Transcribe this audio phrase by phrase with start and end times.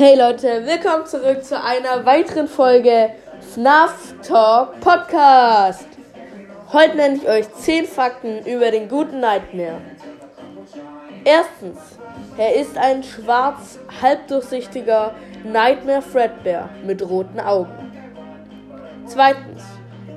[0.00, 3.10] Hey Leute, willkommen zurück zu einer weiteren Folge
[3.52, 5.86] FNAF Talk Podcast.
[6.72, 9.82] Heute nenne ich euch 10 Fakten über den guten Nightmare.
[11.22, 11.78] Erstens,
[12.38, 17.92] er ist ein schwarz halbdurchsichtiger Nightmare Fredbear mit roten Augen.
[19.04, 19.62] Zweitens,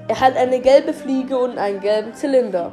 [0.08, 2.72] er hat eine gelbe Fliege und einen gelben Zylinder.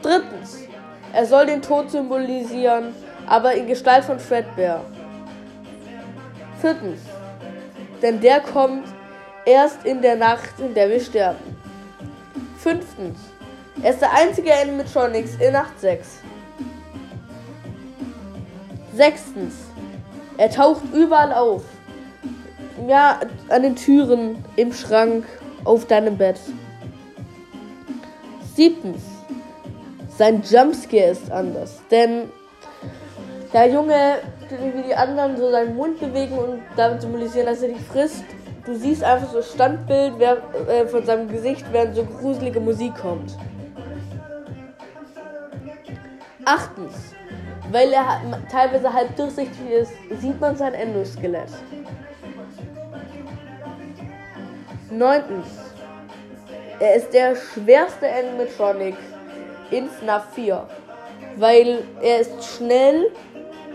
[0.00, 0.68] Drittens,
[1.12, 2.94] er soll den Tod symbolisieren,
[3.26, 4.84] aber in Gestalt von Fredbear.
[6.60, 7.00] Viertens,
[8.02, 8.86] denn der kommt
[9.46, 11.56] erst in der Nacht, in der wir sterben.
[12.58, 13.18] Fünftens,
[13.82, 16.18] er ist der einzige Animatronics in Nacht 6.
[18.94, 19.54] Sechstens,
[20.36, 21.62] er taucht überall auf.
[22.86, 25.24] Ja, an den Türen, im Schrank,
[25.64, 26.40] auf deinem Bett.
[28.54, 29.02] Siebtens,
[30.18, 32.30] sein Jumpscare ist anders, denn
[33.52, 34.18] der Junge,
[34.48, 38.24] wie die anderen, so seinen Mund bewegen und damit symbolisieren, dass er dich frisst.
[38.64, 40.36] Du siehst einfach so Standbild wer,
[40.68, 43.36] äh, von seinem Gesicht, während so gruselige Musik kommt.
[46.44, 47.14] Achtens,
[47.70, 48.20] weil er
[48.50, 51.48] teilweise halb durchsichtig ist, sieht man sein Endoskelett.
[54.90, 55.46] Neuntens,
[56.80, 58.96] er ist der schwerste Animatronic
[59.70, 60.66] in FNAF 4,
[61.36, 63.12] weil er ist schnell,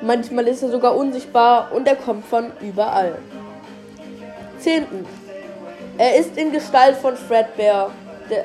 [0.02, 3.18] manchmal ist er sogar unsichtbar und er kommt von überall.
[4.60, 5.08] Zehntens,
[5.98, 7.92] er ist in Gestalt von Fredbear,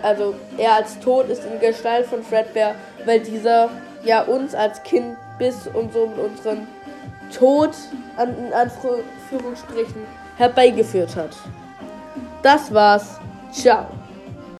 [0.03, 3.71] also er als Tod ist in Gestalt von Fredbear, weil dieser
[4.05, 6.67] ja uns als Kind bis und so mit unserem
[7.37, 7.71] Tod
[8.17, 10.07] an, Anführungsstrichen
[10.37, 11.31] herbeigeführt hat.
[12.43, 13.19] Das war's.
[13.53, 13.87] Ciao.